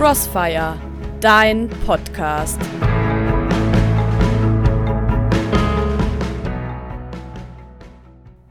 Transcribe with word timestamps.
Crossfire, 0.00 0.80
dein 1.20 1.68
Podcast. 1.84 2.58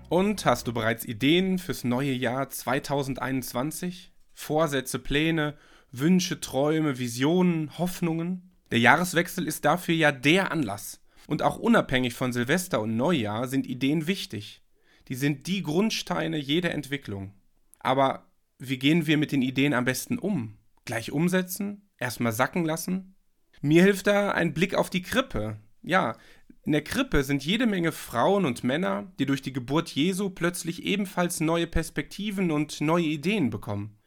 Und 0.09 0.45
hast 0.45 0.67
du 0.67 0.73
bereits 0.73 1.05
Ideen 1.05 1.57
fürs 1.57 1.83
neue 1.83 2.11
Jahr 2.11 2.51
2021? 2.51 4.13
Vorsätze, 4.35 4.99
Pläne, 4.99 5.57
Wünsche, 5.91 6.39
Träume, 6.39 6.99
Visionen, 6.99 7.79
Hoffnungen? 7.79 8.51
Der 8.69 8.77
Jahreswechsel 8.77 9.47
ist 9.47 9.65
dafür 9.65 9.95
ja 9.95 10.11
der 10.11 10.51
Anlass. 10.51 11.01
Und 11.25 11.41
auch 11.41 11.57
unabhängig 11.57 12.13
von 12.13 12.31
Silvester 12.31 12.79
und 12.79 12.95
Neujahr 12.95 13.47
sind 13.47 13.65
Ideen 13.65 14.05
wichtig. 14.05 14.61
Die 15.07 15.15
sind 15.15 15.47
die 15.47 15.63
Grundsteine 15.63 16.37
jeder 16.37 16.69
Entwicklung. 16.69 17.33
Aber 17.79 18.27
wie 18.59 18.77
gehen 18.77 19.07
wir 19.07 19.17
mit 19.17 19.31
den 19.31 19.41
Ideen 19.41 19.73
am 19.73 19.85
besten 19.85 20.19
um? 20.19 20.58
Gleich 20.85 21.11
umsetzen? 21.11 21.89
Erstmal 21.97 22.31
sacken 22.31 22.65
lassen? 22.65 23.15
Mir 23.61 23.83
hilft 23.83 24.07
da 24.07 24.31
ein 24.31 24.53
Blick 24.53 24.73
auf 24.75 24.89
die 24.89 25.01
Krippe. 25.01 25.59
Ja, 25.81 26.17
in 26.63 26.71
der 26.73 26.83
Krippe 26.83 27.23
sind 27.23 27.43
jede 27.45 27.65
Menge 27.65 27.91
Frauen 27.91 28.45
und 28.45 28.63
Männer, 28.63 29.11
die 29.19 29.25
durch 29.25 29.41
die 29.41 29.53
Geburt 29.53 29.89
Jesu 29.89 30.29
plötzlich 30.29 30.83
ebenfalls 30.83 31.39
neue 31.39 31.67
Perspektiven 31.67 32.51
und 32.51 32.81
neue 32.81 33.05
Ideen 33.05 33.49
bekommen. 33.49 33.97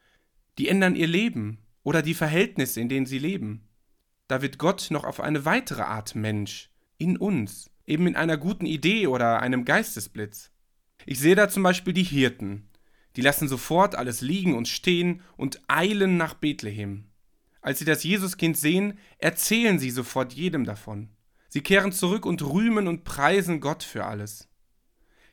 Die 0.59 0.69
ändern 0.69 0.95
ihr 0.95 1.07
Leben 1.07 1.59
oder 1.83 2.03
die 2.03 2.15
Verhältnisse, 2.15 2.81
in 2.81 2.89
denen 2.89 3.07
sie 3.07 3.19
leben. 3.19 3.69
Da 4.29 4.43
wird 4.43 4.59
Gott 4.59 4.89
noch 4.91 5.05
auf 5.05 5.21
eine 5.21 5.45
weitere 5.45 5.83
Art 5.83 6.15
Mensch, 6.15 6.71
in 6.99 7.17
uns, 7.17 7.71
eben 7.87 8.07
in 8.07 8.17
einer 8.17 8.37
guten 8.37 8.67
Idee 8.67 9.07
oder 9.07 9.41
einem 9.41 9.65
Geistesblitz. 9.65 10.53
Ich 11.05 11.19
sehe 11.19 11.35
da 11.35 11.49
zum 11.49 11.63
Beispiel 11.63 11.93
die 11.93 12.05
Hirten, 12.05 12.71
die 13.17 13.21
lassen 13.21 13.49
sofort 13.49 13.95
alles 13.95 14.21
liegen 14.21 14.55
und 14.55 14.69
stehen 14.69 15.23
und 15.37 15.61
eilen 15.69 16.17
nach 16.17 16.35
Bethlehem. 16.35 17.05
Als 17.61 17.79
sie 17.79 17.85
das 17.85 18.03
Jesuskind 18.03 18.57
sehen, 18.57 18.99
erzählen 19.19 19.79
sie 19.79 19.91
sofort 19.91 20.33
jedem 20.33 20.65
davon. 20.65 21.11
Sie 21.49 21.61
kehren 21.61 21.93
zurück 21.93 22.27
und 22.27 22.43
rühmen 22.43 22.89
und 22.89 23.05
preisen 23.05 23.61
Gott 23.61 23.83
für 23.83 24.05
alles. 24.05 24.49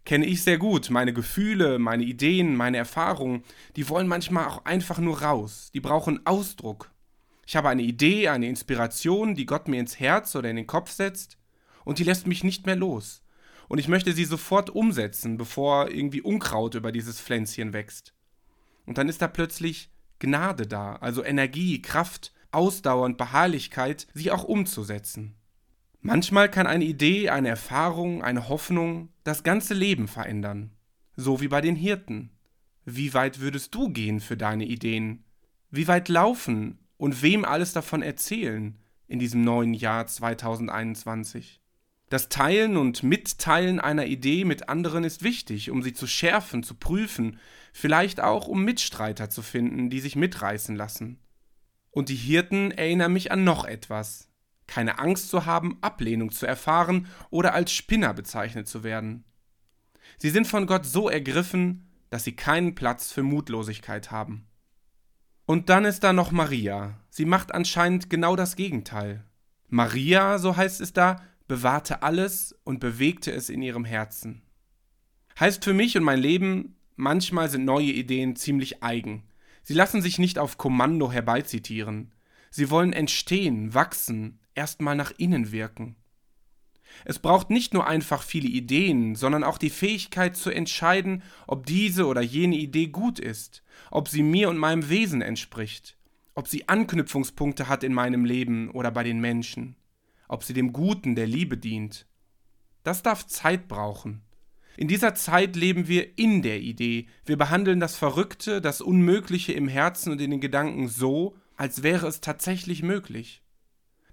Kenne 0.06 0.26
ich 0.26 0.44
sehr 0.44 0.58
gut, 0.58 0.90
meine 0.90 1.14
Gefühle, 1.14 1.80
meine 1.80 2.04
Ideen, 2.04 2.56
meine 2.56 2.78
Erfahrungen, 2.78 3.44
die 3.76 3.90
wollen 3.90 4.08
manchmal 4.08 4.46
auch 4.46 4.66
einfach 4.66 5.00
nur 5.00 5.22
raus, 5.22 5.72
die 5.74 5.80
brauchen 5.80 6.26
Ausdruck. 6.26 6.92
Ich 7.46 7.56
habe 7.56 7.70
eine 7.70 7.82
Idee, 7.82 8.30
eine 8.30 8.48
Inspiration, 8.48 9.36
die 9.36 9.46
Gott 9.46 9.68
mir 9.68 9.80
ins 9.80 10.00
Herz 10.00 10.36
oder 10.36 10.50
in 10.50 10.56
den 10.56 10.68
Kopf 10.68 10.92
setzt, 10.92 11.38
und 11.84 12.00
die 12.00 12.04
lässt 12.04 12.28
mich 12.28 12.44
nicht 12.44 12.66
mehr 12.66 12.76
los 12.76 13.24
und 13.70 13.78
ich 13.78 13.88
möchte 13.88 14.12
sie 14.12 14.26
sofort 14.26 14.72
umsetzen, 14.72 15.38
bevor 15.38 15.90
irgendwie 15.90 16.22
Unkraut 16.22 16.76
über 16.76 16.92
dieses 16.92 17.22
Pflänzchen 17.22 17.72
wächst. 17.72 18.14
Und 18.86 18.98
dann 18.98 19.08
ist 19.08 19.22
da 19.22 19.28
plötzlich 19.28 19.92
Gnade 20.18 20.68
da, 20.68 20.96
also 20.96 21.24
Energie, 21.24 21.82
Kraft, 21.82 22.34
Ausdauer 22.52 23.06
und 23.06 23.18
Beharrlichkeit, 23.18 24.08
sie 24.14 24.32
auch 24.32 24.44
umzusetzen. 24.44 25.36
Manchmal 26.02 26.50
kann 26.50 26.66
eine 26.66 26.84
Idee, 26.84 27.30
eine 27.30 27.50
Erfahrung, 27.50 28.24
eine 28.24 28.50
Hoffnung 28.50 29.10
das 29.24 29.44
ganze 29.44 29.76
Leben 29.76 30.08
verändern. 30.08 30.72
So 31.16 31.40
wie 31.40 31.48
bei 31.48 31.62
den 31.62 31.76
Hirten. 31.76 32.32
Wie 32.86 33.14
weit 33.14 33.40
würdest 33.40 33.76
du 33.76 33.90
gehen 33.90 34.20
für 34.20 34.36
deine 34.36 34.66
Ideen? 34.66 35.26
Wie 35.70 35.88
weit 35.88 36.10
laufen 36.10 36.80
und 36.98 37.22
wem 37.22 37.46
alles 37.46 37.74
davon 37.74 38.02
erzählen 38.02 38.80
in 39.08 39.20
diesem 39.20 39.44
neuen 39.44 39.76
Jahr 39.76 40.08
2021? 40.08 41.59
Das 42.10 42.28
Teilen 42.28 42.76
und 42.76 43.04
Mitteilen 43.04 43.80
einer 43.80 44.06
Idee 44.06 44.44
mit 44.44 44.68
anderen 44.68 45.04
ist 45.04 45.24
wichtig, 45.24 45.70
um 45.70 45.84
sie 45.84 45.94
zu 45.94 46.08
schärfen, 46.08 46.64
zu 46.64 46.74
prüfen, 46.74 47.40
vielleicht 47.72 48.20
auch 48.20 48.48
um 48.48 48.66
Mitstreiter 48.66 49.30
zu 49.30 49.44
finden, 49.44 49.92
die 49.92 50.00
sich 50.00 50.16
mitreißen 50.16 50.76
lassen. 50.76 51.20
Und 51.92 52.10
die 52.10 52.16
Hirten 52.16 52.72
erinnern 52.72 53.14
mich 53.14 53.32
an 53.32 53.44
noch 53.44 53.64
etwas. 53.64 54.28
Keine 54.66 54.98
Angst 55.00 55.30
zu 55.30 55.46
haben, 55.46 55.78
Ablehnung 55.82 56.32
zu 56.32 56.48
erfahren 56.48 57.08
oder 57.30 57.54
als 57.54 57.72
Spinner 57.72 58.14
bezeichnet 58.14 58.68
zu 58.68 58.84
werden. 58.84 59.24
Sie 60.18 60.30
sind 60.32 60.48
von 60.48 60.66
Gott 60.66 60.86
so 60.86 61.10
ergriffen, 61.10 61.88
dass 62.10 62.24
sie 62.24 62.36
keinen 62.36 62.74
Platz 62.74 63.12
für 63.12 63.24
Mutlosigkeit 63.24 64.10
haben. 64.10 64.48
Und 65.46 65.70
dann 65.70 65.86
ist 65.86 66.04
da 66.04 66.14
noch 66.14 66.32
Maria. 66.32 67.00
Sie 67.10 67.26
macht 67.26 67.54
anscheinend 67.54 68.10
genau 68.10 68.36
das 68.36 68.56
Gegenteil. 68.56 69.24
Maria, 69.68 70.40
so 70.40 70.58
heißt 70.58 70.82
es 70.82 70.94
da, 70.94 71.22
bewahrte 71.50 72.04
alles 72.04 72.56
und 72.64 72.80
bewegte 72.80 73.32
es 73.32 73.50
in 73.50 73.62
ihrem 73.62 73.84
Herzen. 73.84 74.44
Heißt 75.38 75.66
für 75.66 75.74
mich 75.74 75.98
und 75.98 76.04
mein 76.04 76.20
Leben, 76.20 76.78
manchmal 76.96 77.50
sind 77.50 77.66
neue 77.66 77.92
Ideen 77.92 78.38
ziemlich 78.38 78.84
eigen. 78.84 79.24
Sie 79.64 79.74
lassen 79.74 80.02
sich 80.02 80.20
nicht 80.20 80.38
auf 80.38 80.58
Kommando 80.58 81.12
herbeizitieren. 81.12 82.14
Sie 82.52 82.70
wollen 82.70 82.94
entstehen, 82.94 83.74
wachsen, 83.74 84.40
erstmal 84.54 84.96
nach 84.96 85.12
innen 85.18 85.52
wirken. 85.52 85.96
Es 87.04 87.18
braucht 87.18 87.50
nicht 87.50 87.74
nur 87.74 87.88
einfach 87.88 88.22
viele 88.22 88.48
Ideen, 88.48 89.16
sondern 89.16 89.44
auch 89.44 89.58
die 89.58 89.70
Fähigkeit 89.70 90.38
zu 90.38 90.52
entscheiden, 90.52 91.24
ob 91.48 91.66
diese 91.66 92.06
oder 92.06 92.22
jene 92.22 92.58
Idee 92.58 92.88
gut 92.88 93.20
ist, 93.20 93.64
ob 93.90 94.08
sie 94.08 94.24
mir 94.24 94.50
und 94.50 94.58
meinem 94.58 94.88
Wesen 94.90 95.22
entspricht, 95.24 95.98
ob 96.36 96.48
sie 96.48 96.70
Anknüpfungspunkte 96.70 97.68
hat 97.68 97.84
in 97.84 97.94
meinem 97.94 98.24
Leben 98.24 98.70
oder 98.70 98.92
bei 98.92 99.04
den 99.04 99.20
Menschen 99.20 99.79
ob 100.30 100.46
sie 100.46 100.54
dem 100.54 100.72
Guten, 100.72 101.16
der 101.16 101.28
Liebe 101.28 101.58
dient. 101.58 102.08
Das 102.84 103.04
darf 103.04 103.28
Zeit 103.28 103.68
brauchen. 103.68 104.22
In 104.78 104.88
dieser 104.88 105.14
Zeit 105.14 105.58
leben 105.58 105.90
wir 105.90 106.18
in 106.18 106.42
der 106.42 106.62
Idee. 106.62 107.08
Wir 107.26 107.38
behandeln 107.38 107.82
das 107.82 107.98
Verrückte, 107.98 108.62
das 108.62 108.80
Unmögliche 108.80 109.52
im 109.52 109.68
Herzen 109.68 110.14
und 110.14 110.22
in 110.22 110.32
den 110.32 110.40
Gedanken 110.40 110.88
so, 110.88 111.36
als 111.58 111.84
wäre 111.84 112.08
es 112.08 112.22
tatsächlich 112.22 112.82
möglich. 112.82 113.44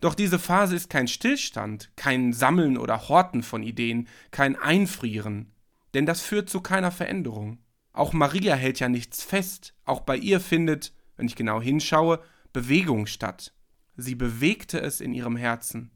Doch 0.01 0.15
diese 0.15 0.41
Phase 0.41 0.75
ist 0.75 0.91
kein 0.91 1.07
Stillstand, 1.07 1.93
kein 1.95 2.33
Sammeln 2.33 2.77
oder 2.77 3.09
Horten 3.09 3.45
von 3.45 3.63
Ideen, 3.63 4.09
kein 4.33 4.57
Einfrieren, 4.57 5.53
denn 5.95 6.07
das 6.07 6.21
führt 6.21 6.51
zu 6.51 6.61
keiner 6.61 6.91
Veränderung. 6.91 7.59
Auch 7.93 8.13
Maria 8.13 8.57
hält 8.57 8.81
ja 8.81 8.89
nichts 8.89 9.23
fest, 9.23 9.75
auch 9.85 10.01
bei 10.01 10.17
ihr 10.17 10.41
findet, 10.41 10.93
wenn 11.17 11.27
ich 11.27 11.37
genau 11.37 11.63
hinschaue, 11.63 12.21
Bewegung 12.53 13.07
statt. 13.07 13.55
Sie 13.97 14.15
bewegte 14.15 14.81
es 14.81 15.01
in 15.01 15.15
ihrem 15.15 15.37
Herzen. 15.37 15.91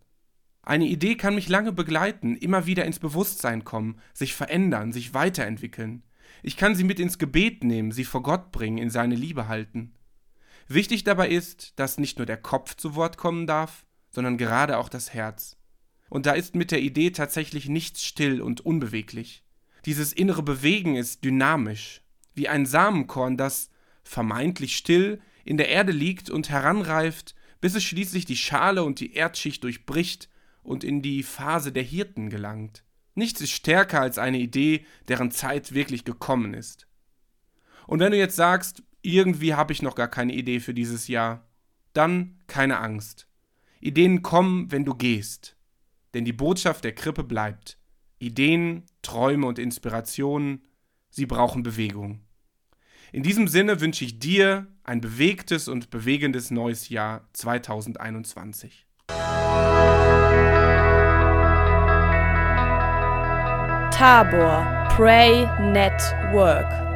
Eine 0.63 0.87
Idee 0.87 1.17
kann 1.17 1.35
mich 1.35 1.49
lange 1.49 1.73
begleiten, 1.73 2.37
immer 2.37 2.67
wieder 2.67 2.85
ins 2.85 2.99
Bewusstsein 2.99 3.65
kommen, 3.65 3.99
sich 4.13 4.35
verändern, 4.35 4.93
sich 4.93 5.15
weiterentwickeln. 5.15 6.03
Ich 6.43 6.57
kann 6.57 6.75
sie 6.75 6.85
mit 6.85 7.01
ins 7.01 7.19
Gebet 7.19 7.65
nehmen, 7.65 7.93
sie 7.93 8.05
vor 8.05 8.23
Gott 8.23 8.53
bringen, 8.53 8.79
in 8.79 8.91
seine 8.91 9.15
Liebe 9.15 9.49
halten. 9.49 9.95
Wichtig 10.69 11.05
dabei 11.05 11.29
ist, 11.29 11.79
dass 11.79 11.99
nicht 11.99 12.19
nur 12.19 12.27
der 12.27 12.37
Kopf 12.37 12.77
zu 12.77 12.95
Wort 12.95 13.17
kommen 13.17 13.47
darf, 13.47 13.85
sondern 14.11 14.39
gerade 14.39 14.79
auch 14.79 14.89
das 14.89 15.15
Herz. 15.15 15.57
Und 16.09 16.27
da 16.27 16.33
ist 16.33 16.55
mit 16.55 16.71
der 16.71 16.81
Idee 16.81 17.11
tatsächlich 17.11 17.69
nichts 17.69 18.05
still 18.05 18.41
und 18.41 18.61
unbeweglich. 18.61 19.45
Dieses 19.87 20.13
innere 20.13 20.43
Bewegen 20.43 20.97
ist 20.97 21.25
dynamisch, 21.25 22.03
wie 22.35 22.49
ein 22.49 22.67
Samenkorn, 22.67 23.37
das, 23.37 23.71
vermeintlich 24.03 24.77
still, 24.77 25.21
in 25.45 25.57
der 25.57 25.69
Erde 25.69 25.93
liegt 25.93 26.31
und 26.31 26.51
heranreift, 26.51 27.35
bis 27.61 27.75
es 27.75 27.83
schließlich 27.83 28.25
die 28.25 28.37
Schale 28.37 28.85
und 28.85 29.01
die 29.01 29.15
Erdschicht 29.15 29.65
durchbricht 29.65 30.29
und 30.63 30.85
in 30.85 31.03
die 31.03 31.23
Phase 31.23 31.73
der 31.73 31.83
Hirten 31.83 32.31
gelangt. 32.31 32.85
Nichts 33.15 33.41
ist 33.41 33.51
stärker 33.51 34.01
als 34.01 34.19
eine 34.19 34.39
Idee, 34.39 34.85
deren 35.09 35.31
Zeit 35.31 35.73
wirklich 35.73 36.05
gekommen 36.05 36.55
ist. 36.55 36.87
Und 37.87 38.01
wenn 38.01 38.13
du 38.13 38.19
jetzt 38.19 38.37
sagst, 38.37 38.83
irgendwie 39.03 39.55
habe 39.55 39.73
ich 39.73 39.83
noch 39.83 39.95
gar 39.95 40.09
keine 40.09 40.35
Idee 40.35 40.61
für 40.61 40.75
dieses 40.75 41.09
Jahr, 41.09 41.49
dann 41.93 42.39
keine 42.47 42.79
Angst. 42.79 43.27
Ideen 43.81 44.23
kommen, 44.23 44.71
wenn 44.71 44.85
du 44.85 44.95
gehst. 44.95 45.57
Denn 46.15 46.25
die 46.25 46.33
Botschaft 46.33 46.85
der 46.85 46.95
Krippe 46.95 47.25
bleibt. 47.25 47.79
Ideen, 48.19 48.85
Träume 49.03 49.47
und 49.47 49.59
Inspirationen, 49.59 50.67
sie 51.09 51.27
brauchen 51.27 51.63
Bewegung. 51.63 52.21
In 53.13 53.23
diesem 53.23 53.49
Sinne 53.49 53.81
wünsche 53.81 54.05
ich 54.05 54.19
dir 54.19 54.69
ein 54.85 55.01
bewegtes 55.01 55.67
und 55.67 55.91
bewegendes 55.91 56.51
neues 56.51 56.91
Jahr 56.91 57.29
2021. 57.33 58.87
Tabor 64.01 64.65
Pray 64.97 65.45
Network. 65.61 66.90